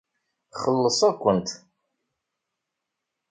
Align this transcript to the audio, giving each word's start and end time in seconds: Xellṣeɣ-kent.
Xellṣeɣ-kent. 0.61 1.47